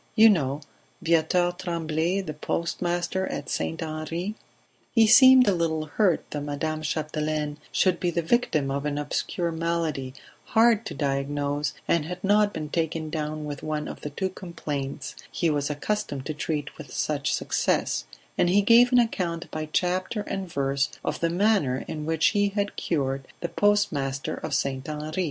[0.15, 0.61] You know
[1.05, 3.83] Viateur Tremblay, the postmaster at St.
[3.83, 4.33] Henri..."
[4.95, 9.51] He seemed a little hurt that Madame Chapdelaine should be the victim of an obscure
[9.51, 14.29] malady, hard to diagnose, and had not been taken down with one of the two
[14.29, 18.05] complaints he was accustomed to treat with such success,
[18.39, 22.49] and he gave an account by chapter and verse of the manner in which he
[22.49, 24.89] had cured the postmaster of St.
[24.89, 25.19] Henri.